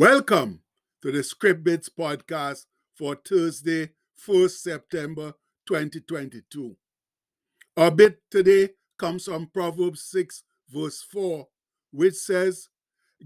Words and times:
Welcome 0.00 0.60
to 1.02 1.12
the 1.12 1.22
Script 1.22 1.62
Bits 1.62 1.90
podcast 1.90 2.64
for 2.94 3.16
Thursday, 3.16 3.90
1st 4.26 4.62
September 4.62 5.34
2022. 5.68 6.74
Our 7.76 7.90
bit 7.90 8.22
today 8.30 8.70
comes 8.96 9.26
from 9.26 9.50
Proverbs 9.52 10.02
6, 10.04 10.42
verse 10.70 11.02
4, 11.02 11.46
which 11.90 12.14
says, 12.14 12.70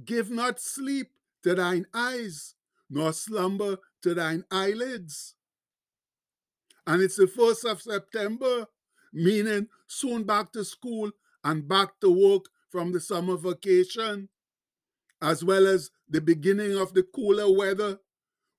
Give 0.05 0.33
not 0.33 0.59
sleep 0.59 1.11
to 1.45 1.55
thine 1.55 1.87
eyes, 1.95 2.57
nor 2.91 3.13
slumber 3.13 3.77
to 4.03 4.13
thine 4.13 4.43
eyelids. 4.51 5.37
And 6.89 7.01
it's 7.03 7.15
the 7.15 7.27
1st 7.27 7.71
of 7.71 7.83
September, 7.83 8.67
meaning 9.13 9.69
soon 9.87 10.25
back 10.25 10.51
to 10.55 10.65
school 10.65 11.13
and 11.45 11.69
back 11.69 12.01
to 12.01 12.11
work 12.11 12.47
from 12.69 12.91
the 12.91 12.99
summer 12.99 13.37
vacation, 13.37 14.29
as 15.23 15.45
well 15.45 15.69
as 15.69 15.93
the 16.15 16.21
beginning 16.21 16.79
of 16.79 16.95
the 16.95 17.03
cooler 17.03 17.51
weather 17.53 17.99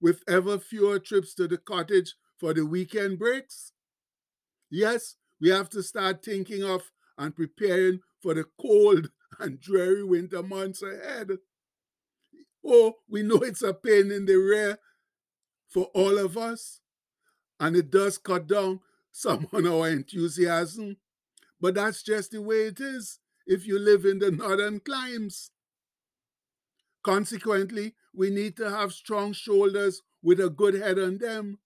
with 0.02 0.22
ever 0.27 0.59
fewer 0.59 1.00
trips 1.00 1.34
to 1.34 1.48
the 1.48 1.58
cottage 1.58 2.16
for 2.38 2.54
the 2.54 2.66
weekend 2.66 3.18
breaks. 3.18 3.72
Yes, 4.70 5.16
we 5.40 5.52
have 5.52 5.70
to 5.70 5.81
start 5.81 6.22
thinking 6.22 6.66
of 6.66 6.91
and 7.18 7.34
preparing 7.34 8.02
for 8.22 8.34
the 8.34 8.44
cold 8.59 9.09
and 9.40 9.62
dreary 9.62 10.04
winter 10.04 10.44
months 10.44 10.81
ahead. 10.81 11.30
Oh, 12.66 12.95
we 13.09 13.23
know 13.23 13.38
it's 13.38 13.62
a 13.62 13.73
pain 13.73 14.12
in 14.12 14.26
the 14.26 14.36
rear 14.36 14.78
for 15.70 15.86
all 15.94 16.17
of 16.17 16.38
us, 16.38 16.81
and 17.58 17.78
it 17.78 17.90
does 17.90 18.17
cut 18.17 18.48
down 18.48 18.81
some 19.14 19.48
on 19.53 19.66
our 19.66 19.88
enthusiasm, 19.88 20.98
but 21.61 21.76
that's 21.76 22.03
just 22.03 22.31
the 22.31 22.42
way 22.42 22.64
it 22.67 22.81
is 22.81 23.20
if 23.48 23.66
you 23.66 23.80
live 23.80 24.03
in 24.03 24.20
the 24.20 24.31
northern 24.31 24.81
climes. 24.81 25.52
Consequently, 27.06 27.94
we 28.16 28.31
need 28.31 28.58
to 28.58 28.67
have 28.67 28.92
strong 28.92 29.31
shoulders 29.31 30.02
with 30.23 30.39
a 30.39 30.50
good 30.50 30.73
head 30.73 30.98
on 30.98 31.20
them, 31.20 31.59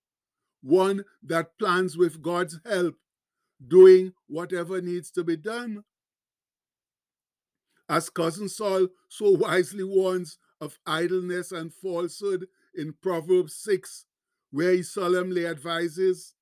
one 0.62 1.06
that 1.24 1.58
plans 1.58 1.96
with 1.96 2.22
God's 2.22 2.60
help, 2.66 2.96
doing 3.66 4.12
whatever 4.28 4.82
needs 4.82 5.10
to 5.12 5.24
be 5.24 5.38
done. 5.38 5.86
As 7.88 8.10
Cousin 8.10 8.50
Sol 8.50 8.90
so 9.08 9.30
wisely 9.30 9.86
warns 9.86 10.38
of 10.60 10.78
idleness 10.86 11.54
and 11.54 11.74
falsehood 11.74 12.48
in 12.76 12.94
Proverbs 13.02 13.56
6, 13.56 14.08
where 14.52 14.74
he 14.74 14.84
solemnly 14.84 15.48
advises 15.48 16.34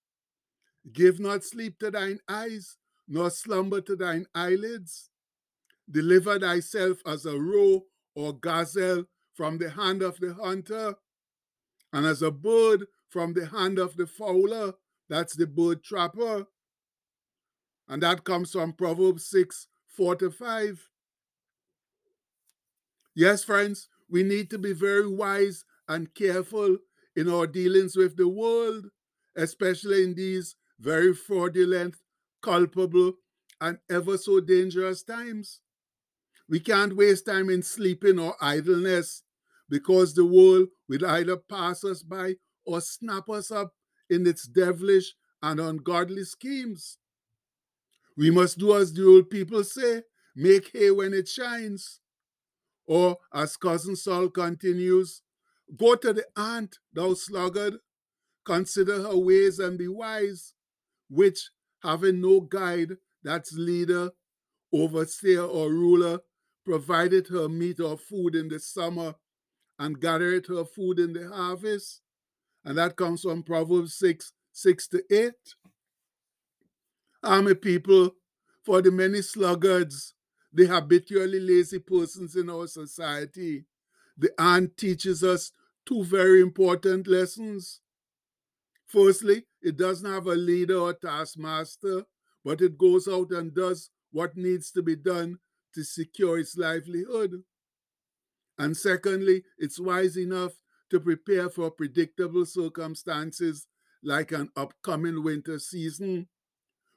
Give 0.91 1.19
not 1.19 1.43
sleep 1.43 1.77
to 1.81 1.91
thine 1.91 2.19
eyes, 2.27 2.77
nor 3.07 3.29
slumber 3.29 3.79
to 3.79 3.95
thine 3.95 4.25
eyelids. 4.33 5.11
Deliver 5.87 6.39
thyself 6.39 7.03
as 7.05 7.27
a 7.27 7.39
roe 7.39 7.83
or 8.17 8.33
gazelle 8.33 9.05
from 9.35 9.59
the 9.59 9.69
hand 9.69 10.01
of 10.01 10.19
the 10.19 10.33
hunter, 10.33 10.95
and 11.93 12.05
as 12.05 12.23
a 12.23 12.31
bird 12.31 12.87
from 13.07 13.33
the 13.33 13.45
hand 13.45 13.77
of 13.77 13.95
the 13.95 14.07
fowler, 14.07 14.73
that's 15.07 15.35
the 15.35 15.45
bird 15.45 15.83
trapper. 15.83 16.47
And 17.87 18.01
that 18.01 18.23
comes 18.23 18.51
from 18.51 18.73
Proverbs 18.73 19.25
6 19.29 19.67
4 19.87 20.15
to 20.17 20.31
5. 20.31 20.89
Yes, 23.15 23.43
friends, 23.43 23.89
we 24.09 24.23
need 24.23 24.49
to 24.51 24.57
be 24.57 24.73
very 24.73 25.07
wise 25.07 25.65
and 25.87 26.13
careful 26.13 26.77
in 27.15 27.29
our 27.29 27.47
dealings 27.47 27.95
with 27.95 28.15
the 28.15 28.27
world, 28.27 28.87
especially 29.35 30.03
in 30.03 30.15
these 30.15 30.55
very 30.79 31.13
fraudulent, 31.13 31.95
culpable, 32.41 33.13
and 33.59 33.79
ever 33.89 34.17
so 34.17 34.39
dangerous 34.39 35.03
times. 35.03 35.61
We 36.49 36.59
can't 36.59 36.95
waste 36.95 37.25
time 37.25 37.49
in 37.49 37.61
sleeping 37.61 38.19
or 38.19 38.35
idleness 38.41 39.23
because 39.69 40.13
the 40.13 40.25
world 40.25 40.69
will 40.87 41.05
either 41.05 41.37
pass 41.37 41.83
us 41.83 42.03
by 42.03 42.35
or 42.65 42.81
snap 42.81 43.29
us 43.29 43.51
up 43.51 43.73
in 44.09 44.25
its 44.25 44.47
devilish 44.47 45.13
and 45.41 45.59
ungodly 45.59 46.23
schemes. 46.23 46.97
We 48.15 48.31
must 48.31 48.57
do 48.57 48.75
as 48.75 48.93
the 48.93 49.05
old 49.05 49.29
people 49.29 49.63
say 49.63 50.03
make 50.35 50.71
hay 50.73 50.91
when 50.91 51.13
it 51.13 51.27
shines. 51.27 51.99
Or, 52.85 53.17
as 53.33 53.57
Cousin 53.57 53.97
Sol 53.97 54.29
continues, 54.29 55.21
go 55.75 55.95
to 55.95 56.13
the 56.13 56.25
ant, 56.37 56.77
thou 56.93 57.13
sluggard, 57.15 57.79
consider 58.45 59.01
her 59.03 59.17
ways 59.17 59.59
and 59.59 59.77
be 59.77 59.89
wise, 59.89 60.53
which, 61.09 61.51
having 61.83 62.21
no 62.21 62.39
guide, 62.39 62.95
that's 63.23 63.51
leader, 63.53 64.11
overseer, 64.73 65.41
or 65.41 65.69
ruler, 65.69 66.21
provided 66.67 67.27
her 67.29 67.47
meat 67.47 67.79
or 67.79 67.97
food 67.97 68.35
in 68.35 68.49
the 68.49 68.59
summer 68.59 69.15
and 69.79 70.01
gathered 70.01 70.45
her 70.47 70.65
food 70.65 70.99
in 70.99 71.13
the 71.13 71.29
harvest. 71.33 72.01
And 72.65 72.77
that 72.77 72.97
comes 72.97 73.21
from 73.21 73.41
Proverbs 73.41 73.93
6 73.95 74.33
6 74.51 74.87
to 74.89 75.03
8. 75.09 75.33
Army 77.23 77.53
people, 77.53 78.15
for 78.65 78.81
the 78.81 78.91
many 78.91 79.21
sluggards, 79.21 80.13
the 80.51 80.65
habitually 80.65 81.39
lazy 81.39 81.79
persons 81.79 82.35
in 82.35 82.49
our 82.49 82.67
society, 82.67 83.63
the 84.17 84.29
ant 84.37 84.75
teaches 84.75 85.23
us 85.23 85.53
two 85.85 86.03
very 86.03 86.41
important 86.41 87.07
lessons. 87.07 87.79
Firstly, 88.87 89.45
it 89.61 89.77
doesn't 89.77 90.11
have 90.11 90.27
a 90.27 90.35
leader 90.35 90.79
or 90.79 90.93
taskmaster, 90.93 92.03
but 92.43 92.59
it 92.59 92.77
goes 92.77 93.07
out 93.07 93.31
and 93.31 93.55
does 93.55 93.89
what 94.11 94.35
needs 94.35 94.69
to 94.71 94.81
be 94.81 94.97
done 94.97 95.39
to 95.77 95.83
secure 95.83 96.39
its 96.39 96.57
livelihood. 96.57 97.43
And 98.57 98.75
secondly, 98.75 99.43
it's 99.59 99.79
wise 99.79 100.17
enough 100.17 100.53
to 100.89 100.99
prepare 100.99 101.51
for 101.51 101.69
predictable 101.69 102.47
circumstances 102.47 103.67
like 104.03 104.31
an 104.31 104.49
upcoming 104.55 105.23
winter 105.23 105.59
season, 105.59 106.29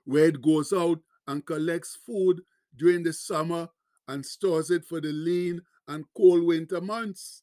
where 0.07 0.29
it 0.29 0.41
goes 0.41 0.73
out 0.73 1.01
and 1.29 1.45
collects 1.45 1.99
food 2.07 2.41
during 2.75 3.03
the 3.03 3.13
summer 3.13 3.69
and 4.09 4.25
stores 4.25 4.71
it 4.71 4.87
for 4.87 4.99
the 5.03 5.13
lean 5.13 5.61
and 5.87 6.07
cold 6.17 6.45
winter 6.45 6.81
months. 6.81 7.43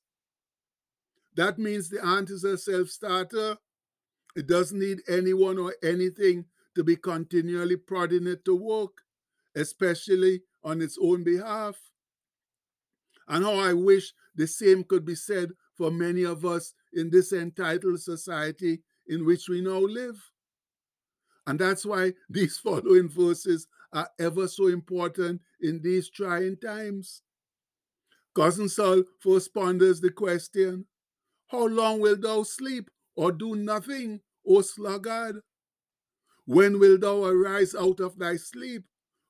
That 1.36 1.60
means 1.60 1.90
the 1.90 2.04
ant 2.04 2.32
is 2.32 2.44
a 2.44 2.58
self 2.58 2.90
starter. 2.90 3.58
It 4.36 4.48
doesn't 4.48 4.80
need 4.80 5.02
anyone 5.08 5.60
or 5.60 5.76
anything 5.84 6.46
to 6.74 6.84
be 6.84 6.96
continually 6.96 7.76
prodding 7.76 8.26
it 8.26 8.44
to 8.46 8.56
work, 8.56 9.04
especially 9.56 10.42
on 10.68 10.82
its 10.82 10.98
own 11.02 11.24
behalf. 11.24 11.78
And 13.30 13.46
how 13.46 13.56
I 13.56 13.74
wish 13.74 14.14
the 14.36 14.48
same 14.48 14.84
could 14.84 15.06
be 15.06 15.16
said 15.16 15.52
for 15.76 15.90
many 15.90 16.24
of 16.24 16.46
us 16.46 16.74
in 16.94 17.10
this 17.10 17.32
entitled 17.32 18.02
society 18.02 18.82
in 19.08 19.26
which 19.26 19.48
we 19.48 19.62
now 19.62 19.80
live. 19.80 20.22
And 21.46 21.58
that's 21.58 21.86
why 21.86 22.14
these 22.30 22.58
following 22.58 23.08
verses 23.08 23.68
are 23.94 24.10
ever 24.20 24.48
so 24.50 24.68
important 24.68 25.42
in 25.62 25.82
these 25.82 26.10
trying 26.10 26.58
times. 26.58 27.22
Cousin 28.36 28.68
Sol 28.68 29.04
first 29.20 29.54
ponders 29.54 30.02
the 30.02 30.12
question 30.12 30.86
How 31.48 31.66
long 31.68 32.02
wilt 32.02 32.22
thou 32.22 32.44
sleep 32.44 32.90
or 33.16 33.32
do 33.32 33.56
nothing, 33.56 34.20
O 34.46 34.62
sluggard? 34.62 35.42
When 36.46 36.80
wilt 36.80 37.02
thou 37.02 37.24
arise 37.24 37.74
out 37.74 38.02
of 38.02 38.20
thy 38.20 38.36
sleep 38.36 38.84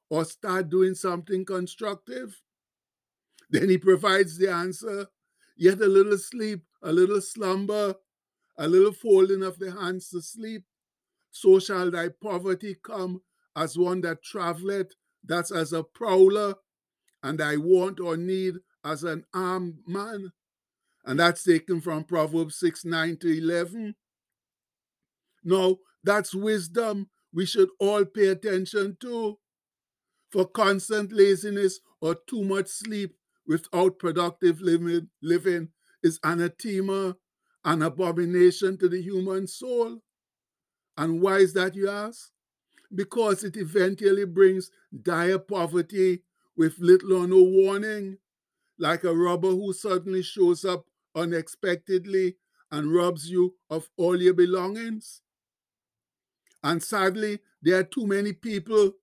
or 0.10 0.26
start 0.26 0.70
doing 0.70 0.96
something 0.96 1.46
constructive? 1.46 2.42
Then 3.50 3.70
he 3.70 3.78
provides 3.78 4.38
the 4.38 4.52
answer 4.52 5.08
yet 5.56 5.80
a 5.82 5.88
little 5.88 6.18
sleep, 6.18 6.64
a 6.84 6.92
little 6.92 7.22
slumber, 7.22 7.96
a 8.58 8.68
little 8.68 8.92
folding 8.92 9.44
of 9.44 9.58
the 9.60 9.72
hands 9.72 10.10
to 10.10 10.22
sleep. 10.22 10.64
So 11.32 11.60
shall 11.60 11.92
thy 11.92 12.10
poverty 12.10 12.76
come 12.82 13.22
as 13.56 13.78
one 13.78 14.02
that 14.02 14.24
travelleth, 14.24 14.94
that's 15.24 15.52
as 15.52 15.74
a 15.74 15.84
prowler, 15.84 16.56
and 17.24 17.40
thy 17.40 17.58
want 17.58 18.00
or 18.00 18.18
need 18.18 18.56
as 18.84 19.04
an 19.04 19.26
armed 19.34 19.80
man. 19.88 20.32
And 21.06 21.20
that's 21.20 21.44
taken 21.44 21.82
from 21.82 22.04
Proverbs 22.04 22.60
6 22.60 22.86
9 22.86 23.18
to 23.18 23.38
11. 23.38 23.96
No, 25.44 25.80
that's 26.04 26.36
wisdom 26.36 27.10
we 27.34 27.46
should 27.46 27.70
all 27.80 28.06
pay 28.06 28.28
attention 28.28 28.98
to. 29.02 29.38
For 30.32 30.46
constant 30.46 31.12
laziness 31.12 31.80
or 32.02 32.16
too 32.16 32.44
much 32.44 32.68
sleep 32.68 33.16
without 33.46 33.98
productive 33.98 34.62
living, 34.62 35.10
living 35.22 35.70
is 36.04 36.20
anathema, 36.24 37.16
an 37.64 37.82
abomination 37.82 38.78
to 38.78 38.90
the 38.90 39.02
human 39.02 39.48
soul. 39.48 40.02
And 40.98 41.22
why 41.22 41.38
is 41.38 41.54
that, 41.54 41.76
you 41.76 41.90
ask? 41.90 42.32
Because 42.94 43.44
it 43.44 43.58
eventually 43.58 44.26
brings 44.26 44.72
dire 45.04 45.40
poverty 45.40 46.24
with 46.56 46.80
little 46.80 47.14
or 47.14 47.28
no 47.28 47.44
warning, 47.44 48.18
like 48.80 49.04
a 49.04 49.16
robber 49.16 49.50
who 49.50 49.74
suddenly 49.74 50.24
shows 50.24 50.66
up 50.66 50.86
unexpectedly 51.16 52.38
and 52.72 52.94
robs 52.94 53.30
you 53.30 53.56
of 53.70 53.90
all 53.98 54.22
your 54.22 54.34
belongings. 54.34 55.22
And 56.64 56.82
sadly, 56.82 57.40
there 57.62 57.80
are 57.80 57.84
too 57.84 58.06
many 58.06 58.34
people 58.34 58.94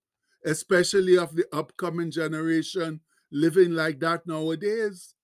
especially 0.45 1.17
of 1.19 1.35
the 1.37 1.47
upcoming 1.53 2.11
generation 2.11 3.01
living 3.31 3.73
like 3.73 4.01
that 4.01 4.27
nowadays. 4.27 5.15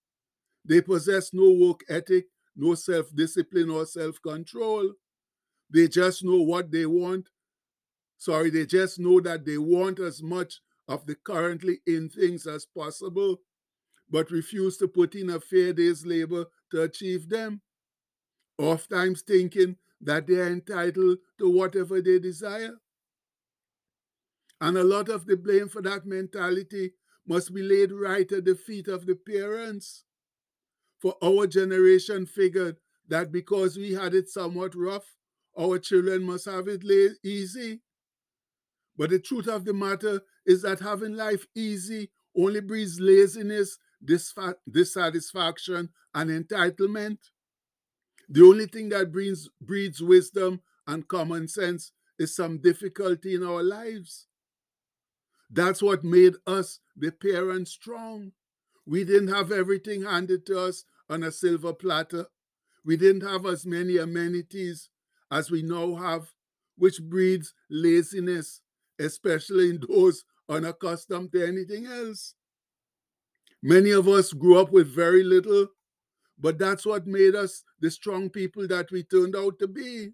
They 0.65 0.81
possess 0.81 1.33
no 1.33 1.51
work 1.51 1.81
ethic, 1.89 2.27
no 2.55 2.75
self 2.75 3.13
discipline 3.15 3.69
or 3.69 3.85
self 3.85 4.21
control. 4.21 4.93
They 5.69 5.87
just 5.87 6.23
know 6.23 6.41
what 6.41 6.71
they 6.71 6.85
want. 6.85 7.29
Sorry, 8.17 8.49
they 8.49 8.65
just 8.65 8.99
know 8.99 9.19
that 9.21 9.45
they 9.45 9.57
want 9.57 9.99
as 9.99 10.23
much 10.23 10.61
of 10.87 11.05
the 11.05 11.15
currently 11.15 11.81
in 11.85 12.09
things 12.09 12.47
as 12.47 12.65
possible, 12.65 13.41
but 14.09 14.31
refuse 14.31 14.77
to 14.77 14.87
put 14.87 15.15
in 15.15 15.29
a 15.29 15.39
fair 15.39 15.73
day's 15.73 16.05
labor 16.05 16.45
to 16.71 16.83
achieve 16.83 17.29
them. 17.29 17.61
Oftentimes 18.57 19.23
thinking 19.23 19.77
that 19.99 20.25
they 20.27 20.35
are 20.35 20.47
entitled 20.47 21.19
to 21.37 21.49
whatever 21.49 22.01
they 22.01 22.19
desire. 22.19 22.77
And 24.61 24.77
a 24.77 24.83
lot 24.83 25.09
of 25.09 25.25
the 25.25 25.35
blame 25.35 25.67
for 25.67 25.81
that 25.81 26.05
mentality 26.05 26.93
must 27.27 27.53
be 27.53 27.63
laid 27.63 27.91
right 27.91 28.31
at 28.31 28.45
the 28.45 28.55
feet 28.55 28.87
of 28.87 29.05
the 29.07 29.15
parents. 29.15 30.03
For 30.99 31.15
our 31.23 31.47
generation 31.47 32.27
figured 32.27 32.77
that 33.07 33.31
because 33.31 33.75
we 33.75 33.93
had 33.93 34.13
it 34.13 34.29
somewhat 34.29 34.75
rough, 34.75 35.15
our 35.59 35.79
children 35.79 36.23
must 36.23 36.45
have 36.45 36.67
it 36.67 36.83
easy. 37.23 37.81
But 38.95 39.09
the 39.09 39.19
truth 39.19 39.47
of 39.47 39.65
the 39.65 39.73
matter 39.73 40.21
is 40.45 40.61
that 40.61 40.79
having 40.79 41.15
life 41.15 41.47
easy 41.55 42.11
only 42.37 42.61
breeds 42.61 42.99
laziness, 42.99 43.79
dissatisfaction, 44.05 45.89
and 46.13 46.29
entitlement. 46.29 47.17
The 48.29 48.43
only 48.43 48.67
thing 48.67 48.89
that 48.89 49.11
breeds 49.11 50.01
wisdom 50.01 50.61
and 50.85 51.07
common 51.07 51.47
sense 51.47 51.91
is 52.19 52.35
some 52.35 52.59
difficulty 52.59 53.33
in 53.33 53.43
our 53.43 53.63
lives. 53.63 54.27
That's 55.51 55.81
what 55.81 56.03
made 56.03 56.35
us, 56.47 56.79
the 56.95 57.11
parents, 57.11 57.71
strong. 57.71 58.31
We 58.85 59.03
didn't 59.03 59.27
have 59.27 59.51
everything 59.51 60.03
handed 60.03 60.45
to 60.47 60.59
us 60.59 60.85
on 61.09 61.23
a 61.23 61.31
silver 61.31 61.73
platter. 61.73 62.27
We 62.85 62.95
didn't 62.95 63.27
have 63.27 63.45
as 63.45 63.65
many 63.65 63.97
amenities 63.97 64.89
as 65.29 65.51
we 65.51 65.61
now 65.61 65.95
have, 65.95 66.31
which 66.77 67.01
breeds 67.01 67.53
laziness, 67.69 68.61
especially 68.97 69.71
in 69.71 69.81
those 69.87 70.23
unaccustomed 70.49 71.31
to 71.33 71.45
anything 71.45 71.85
else. 71.85 72.33
Many 73.61 73.91
of 73.91 74.07
us 74.07 74.33
grew 74.33 74.57
up 74.57 74.71
with 74.71 74.87
very 74.87 75.23
little, 75.23 75.67
but 76.39 76.57
that's 76.57 76.85
what 76.85 77.05
made 77.05 77.35
us 77.35 77.63
the 77.79 77.91
strong 77.91 78.29
people 78.29 78.67
that 78.67 78.89
we 78.91 79.03
turned 79.03 79.35
out 79.35 79.59
to 79.59 79.67
be. 79.67 80.09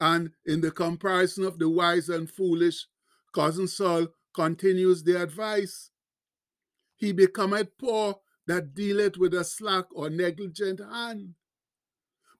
And 0.00 0.30
in 0.46 0.62
the 0.62 0.70
comparison 0.70 1.44
of 1.44 1.58
the 1.58 1.68
wise 1.68 2.08
and 2.08 2.28
foolish, 2.28 2.86
Cousin 3.32 3.68
Sol 3.68 4.08
continues 4.34 5.02
the 5.02 5.20
advice. 5.20 5.90
He 6.96 7.12
becometh 7.12 7.76
poor 7.78 8.20
that 8.46 8.74
dealeth 8.74 9.16
with 9.16 9.34
a 9.34 9.44
slack 9.44 9.86
or 9.92 10.10
negligent 10.10 10.80
hand, 10.80 11.34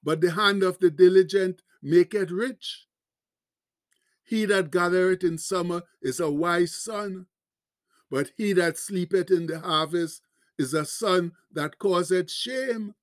but 0.02 0.20
the 0.20 0.32
hand 0.32 0.62
of 0.62 0.78
the 0.78 0.90
diligent 0.90 1.62
maketh 1.82 2.30
rich. 2.30 2.86
He 4.22 4.44
that 4.46 4.70
gathereth 4.70 5.24
in 5.24 5.38
summer 5.38 5.82
is 6.02 6.20
a 6.20 6.30
wise 6.30 6.74
son, 6.74 7.26
but 8.10 8.30
he 8.36 8.52
that 8.54 8.78
sleepeth 8.78 9.30
in 9.30 9.46
the 9.46 9.60
harvest 9.60 10.22
is 10.58 10.74
a 10.74 10.84
son 10.84 11.32
that 11.52 11.78
causeth 11.78 12.30
shame. 12.30 12.94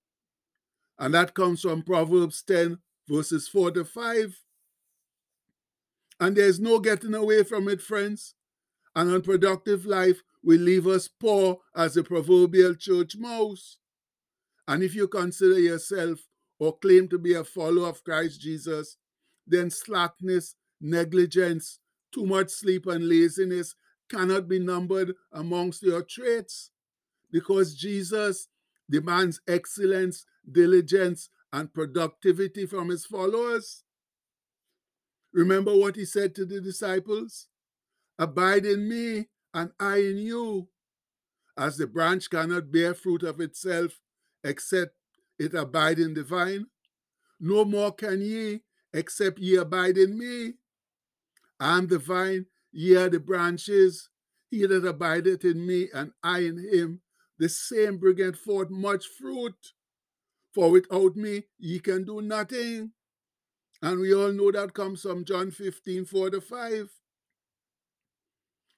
And 0.99 1.13
that 1.13 1.33
comes 1.33 1.61
from 1.61 1.83
Proverbs 1.83 2.41
10, 2.43 2.79
verses 3.07 3.47
4 3.47 3.71
to 3.71 3.85
5. 3.85 4.46
And 6.19 6.35
there's 6.35 6.59
no 6.59 6.79
getting 6.79 7.13
away 7.13 7.43
from 7.43 7.67
it, 7.67 7.81
friends. 7.81 8.33
An 8.95 9.13
unproductive 9.13 9.85
life 9.85 10.23
will 10.43 10.59
leave 10.59 10.87
us 10.87 11.07
poor 11.07 11.59
as 11.75 11.97
a 11.97 12.03
proverbial 12.03 12.73
church 12.75 13.15
mouse. 13.17 13.77
And 14.67 14.83
if 14.83 14.95
you 14.95 15.07
consider 15.07 15.59
yourself 15.59 16.19
or 16.59 16.77
claim 16.77 17.07
to 17.09 17.19
be 17.19 17.33
a 17.33 17.43
follower 17.43 17.89
of 17.89 18.03
Christ 18.03 18.41
Jesus, 18.41 18.97
then 19.45 19.69
slackness, 19.69 20.55
negligence, 20.81 21.79
too 22.11 22.25
much 22.25 22.49
sleep, 22.49 22.87
and 22.87 23.07
laziness 23.07 23.75
cannot 24.09 24.47
be 24.47 24.59
numbered 24.59 25.13
amongst 25.31 25.83
your 25.83 26.01
traits 26.01 26.71
because 27.31 27.75
Jesus 27.75 28.47
demands 28.89 29.41
excellence, 29.47 30.25
diligence, 30.49 31.29
and 31.53 31.73
productivity 31.73 32.65
from 32.65 32.89
his 32.89 33.05
followers. 33.05 33.83
Remember 35.37 35.75
what 35.77 35.95
he 35.95 36.03
said 36.03 36.33
to 36.33 36.45
the 36.45 36.59
disciples? 36.59 37.45
Abide 38.17 38.65
in 38.65 38.89
me, 38.89 39.27
and 39.53 39.69
I 39.79 39.97
in 39.97 40.17
you. 40.17 40.69
As 41.55 41.77
the 41.77 41.85
branch 41.85 42.31
cannot 42.31 42.71
bear 42.71 42.95
fruit 42.95 43.21
of 43.21 43.39
itself 43.39 43.99
except 44.43 44.95
it 45.37 45.53
abide 45.53 45.99
in 45.99 46.15
the 46.15 46.23
vine, 46.23 46.65
no 47.39 47.65
more 47.65 47.91
can 47.91 48.19
ye 48.19 48.63
except 48.91 49.37
ye 49.37 49.57
abide 49.57 49.99
in 49.99 50.17
me. 50.17 50.53
Am 51.59 51.85
the 51.85 51.99
vine, 51.99 52.47
ye 52.71 52.95
are 52.95 53.09
the 53.09 53.19
branches. 53.19 54.09
He 54.49 54.65
that 54.65 54.87
abideth 54.87 55.45
in 55.45 55.67
me, 55.67 55.89
and 55.93 56.13
I 56.23 56.39
in 56.39 56.57
him, 56.57 57.01
the 57.37 57.47
same 57.49 57.99
bringeth 57.99 58.37
forth 58.37 58.71
much 58.71 59.05
fruit. 59.05 59.73
For 60.55 60.71
without 60.71 61.15
me 61.15 61.43
ye 61.59 61.77
can 61.77 62.05
do 62.05 62.23
nothing. 62.23 62.93
And 63.81 63.99
we 63.99 64.13
all 64.13 64.31
know 64.31 64.51
that 64.51 64.73
comes 64.73 65.01
from 65.01 65.25
John 65.25 65.51
15, 65.51 66.05
4 66.05 66.31
to 66.31 66.41
5. 66.41 66.89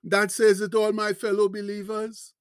That 0.04 0.32
says 0.32 0.62
it 0.62 0.76
all, 0.76 0.92
my 0.92 1.14
fellow 1.14 1.50
believers. 1.50 2.34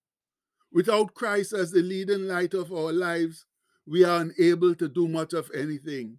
Without 0.73 1.15
Christ 1.15 1.53
as 1.53 1.71
the 1.71 1.83
leading 1.83 2.27
light 2.27 2.55
of 2.55 2.73
our 2.73 2.93
lives, 2.93 3.47
we 3.87 4.05
are 4.05 4.21
unable 4.21 4.75
to 4.75 4.89
do 4.89 5.09
much 5.09 5.33
of 5.33 5.51
anything. 5.55 6.19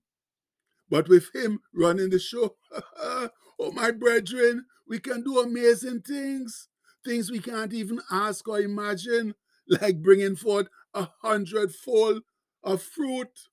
But 0.89 1.07
with 1.07 1.33
Him 1.35 1.59
running 1.73 2.09
the 2.09 2.19
show, 2.19 2.55
oh, 2.99 3.29
my 3.73 3.91
brethren, 3.91 4.65
we 4.87 4.99
can 4.99 5.23
do 5.23 5.39
amazing 5.39 6.01
things, 6.01 6.67
things 7.05 7.29
we 7.29 7.39
can't 7.39 7.73
even 7.73 8.01
ask 8.11 8.47
or 8.47 8.59
imagine, 8.59 9.35
like 9.67 10.01
bringing 10.01 10.35
forth 10.35 10.67
a 10.93 11.09
hundredfold 11.21 12.23
of 12.63 12.81
fruit. 12.81 13.48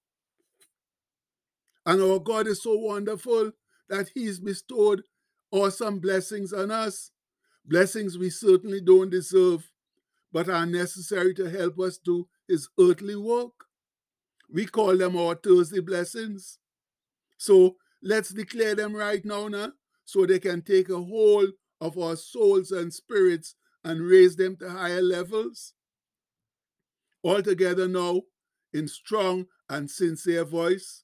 And 1.86 2.02
our 2.02 2.18
God 2.18 2.48
is 2.48 2.62
so 2.62 2.76
wonderful 2.76 3.52
that 3.88 4.10
He's 4.12 4.40
bestowed 4.40 5.02
awesome 5.52 6.00
blessings 6.00 6.52
on 6.52 6.70
us. 6.70 7.12
Blessings 7.64 8.18
we 8.18 8.28
certainly 8.30 8.80
don't 8.80 9.10
deserve, 9.10 9.70
but 10.32 10.48
are 10.48 10.66
necessary 10.66 11.32
to 11.34 11.48
help 11.48 11.78
us 11.78 11.98
do 11.98 12.28
His 12.48 12.68
earthly 12.78 13.16
work. 13.16 13.52
We 14.52 14.66
call 14.66 14.96
them 14.96 15.16
our 15.16 15.36
Thursday 15.36 15.80
blessings. 15.80 16.58
So 17.38 17.76
let's 18.02 18.30
declare 18.30 18.74
them 18.74 18.94
right 18.94 19.24
now, 19.24 19.48
now 19.48 19.72
so 20.04 20.26
they 20.26 20.38
can 20.38 20.62
take 20.62 20.88
a 20.88 21.02
hold 21.02 21.50
of 21.80 21.98
our 21.98 22.16
souls 22.16 22.70
and 22.70 22.92
spirits 22.92 23.54
and 23.84 24.00
raise 24.00 24.36
them 24.36 24.56
to 24.56 24.70
higher 24.70 25.02
levels. 25.02 25.74
All 27.22 27.42
together 27.42 27.88
now, 27.88 28.22
in 28.72 28.88
strong 28.88 29.46
and 29.68 29.90
sincere 29.90 30.44
voice. 30.44 31.02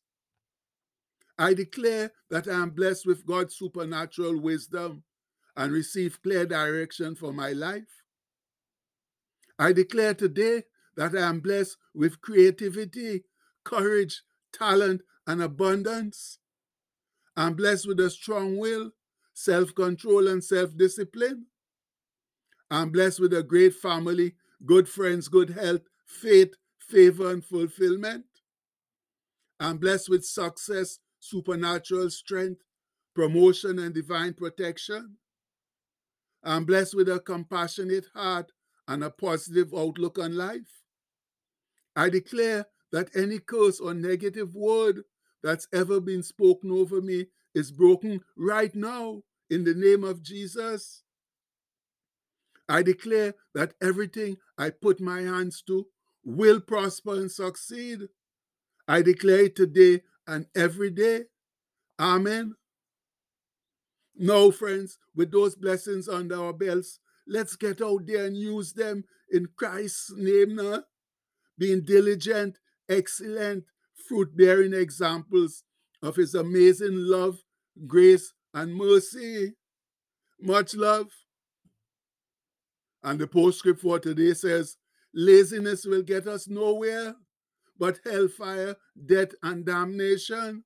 I 1.38 1.54
declare 1.54 2.12
that 2.30 2.46
I 2.48 2.52
am 2.52 2.70
blessed 2.70 3.06
with 3.06 3.26
God's 3.26 3.56
supernatural 3.56 4.40
wisdom 4.40 5.02
and 5.56 5.72
receive 5.72 6.22
clear 6.22 6.46
direction 6.46 7.14
for 7.14 7.32
my 7.32 7.52
life. 7.52 8.02
I 9.58 9.72
declare 9.72 10.14
today 10.14 10.64
that 10.96 11.14
I 11.16 11.28
am 11.28 11.40
blessed 11.40 11.76
with 11.94 12.20
creativity, 12.20 13.24
courage, 13.64 14.22
talent, 14.52 15.02
and 15.26 15.42
abundance. 15.42 16.38
I'm 17.36 17.54
blessed 17.54 17.86
with 17.86 18.00
a 18.00 18.10
strong 18.10 18.58
will, 18.58 18.90
self 19.32 19.74
control, 19.74 20.28
and 20.28 20.42
self 20.42 20.76
discipline. 20.76 21.46
I'm 22.70 22.90
blessed 22.90 23.20
with 23.20 23.32
a 23.34 23.42
great 23.42 23.74
family, 23.74 24.34
good 24.64 24.88
friends, 24.88 25.28
good 25.28 25.50
health, 25.50 25.82
faith, 26.06 26.54
favor, 26.78 27.30
and 27.30 27.44
fulfillment. 27.44 28.24
I'm 29.60 29.78
blessed 29.78 30.08
with 30.08 30.24
success, 30.24 30.98
supernatural 31.22 32.10
strength, 32.10 32.62
promotion, 33.14 33.78
and 33.78 33.94
divine 33.94 34.34
protection. 34.34 35.16
I'm 36.42 36.64
blessed 36.64 36.96
with 36.96 37.08
a 37.08 37.20
compassionate 37.20 38.06
heart 38.12 38.50
and 38.88 39.04
a 39.04 39.10
positive 39.10 39.72
outlook 39.72 40.18
on 40.18 40.36
life. 40.36 40.82
I 41.94 42.08
declare 42.08 42.66
that 42.90 43.10
any 43.14 43.38
curse 43.38 43.78
or 43.78 43.94
negative 43.94 44.54
word 44.54 45.02
that's 45.42 45.68
ever 45.72 46.00
been 46.00 46.24
spoken 46.24 46.72
over 46.72 47.00
me 47.00 47.26
is 47.54 47.70
broken 47.70 48.20
right 48.36 48.74
now 48.74 49.22
in 49.48 49.62
the 49.62 49.74
name 49.74 50.02
of 50.02 50.22
Jesus. 50.22 51.02
I 52.68 52.82
declare 52.82 53.34
that 53.54 53.74
everything 53.80 54.38
I 54.58 54.70
put 54.70 55.00
my 55.00 55.20
hands 55.20 55.62
to 55.68 55.86
will 56.24 56.60
prosper 56.60 57.14
and 57.14 57.30
succeed. 57.30 58.08
I 58.88 59.02
declare 59.02 59.48
today 59.48 60.02
and 60.26 60.46
every 60.54 60.90
day. 60.90 61.22
Amen. 61.98 62.54
Now, 64.16 64.50
friends, 64.50 64.98
with 65.14 65.32
those 65.32 65.56
blessings 65.56 66.08
under 66.08 66.36
our 66.36 66.52
belts, 66.52 66.98
let's 67.26 67.56
get 67.56 67.80
out 67.80 68.06
there 68.06 68.26
and 68.26 68.36
use 68.36 68.72
them 68.72 69.04
in 69.30 69.48
Christ's 69.56 70.12
name 70.16 70.56
now. 70.56 70.84
being 71.58 71.82
diligent, 71.84 72.58
excellent, 72.88 73.64
fruit 74.08 74.36
bearing 74.36 74.74
examples 74.74 75.64
of 76.02 76.16
his 76.16 76.34
amazing 76.34 76.94
love, 76.94 77.38
grace, 77.86 78.32
and 78.54 78.74
mercy. 78.74 79.52
Much 80.40 80.74
love. 80.74 81.06
And 83.02 83.18
the 83.18 83.26
postscript 83.26 83.80
for 83.80 83.98
today 83.98 84.34
says, 84.34 84.76
laziness 85.14 85.84
will 85.84 86.02
get 86.02 86.26
us 86.26 86.48
nowhere 86.48 87.14
but 87.82 87.98
hellfire, 88.04 88.76
death, 89.06 89.30
and 89.42 89.66
damnation. 89.66 90.62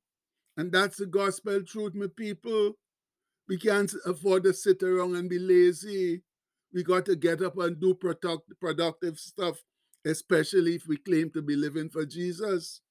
And 0.59 0.71
that's 0.71 0.99
the 0.99 1.07
gospel 1.07 1.63
truth, 1.63 1.95
my 1.95 2.09
people. 2.15 2.75
We 3.49 3.57
can't 3.57 3.91
afford 4.05 4.45
to 4.45 4.53
sit 4.53 4.83
around 4.83 5.17
and 5.17 5.27
be 5.27 5.39
lazy. 5.39 6.21
We 6.75 6.85
got 6.85 7.07
to 7.07 7.17
get 7.17 7.41
up 7.41 7.57
and 7.57 7.81
do 7.81 7.95
product, 7.95 8.53
productive 8.61 9.19
stuff, 9.19 9.57
especially 10.05 10.75
if 10.75 10.87
we 10.87 10.99
claim 10.99 11.31
to 11.31 11.41
be 11.41 11.57
living 11.57 11.89
for 11.89 12.05
Jesus. 12.05 12.83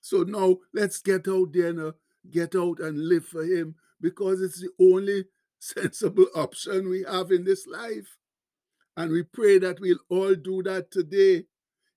So 0.00 0.22
now 0.22 0.58
let's 0.72 1.00
get 1.00 1.26
out 1.26 1.52
there 1.52 1.70
and 1.70 1.92
get 2.30 2.54
out 2.54 2.78
and 2.78 3.08
live 3.08 3.24
for 3.24 3.42
Him 3.42 3.74
because 4.00 4.40
it's 4.40 4.60
the 4.60 4.70
only 4.80 5.24
sensible 5.58 6.28
option 6.36 6.88
we 6.88 7.04
have 7.10 7.32
in 7.32 7.42
this 7.42 7.66
life. 7.66 8.18
And 8.96 9.10
we 9.10 9.24
pray 9.24 9.58
that 9.58 9.80
we'll 9.80 9.98
all 10.08 10.36
do 10.36 10.62
that 10.62 10.92
today 10.92 11.46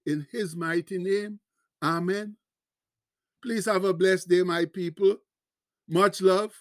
in 0.05 0.27
his 0.31 0.55
mighty 0.55 0.97
name. 0.97 1.39
Amen. 1.81 2.37
Please 3.41 3.65
have 3.65 3.83
a 3.83 3.93
blessed 3.93 4.29
day, 4.29 4.43
my 4.43 4.65
people. 4.65 5.17
Much 5.87 6.21
love. 6.21 6.53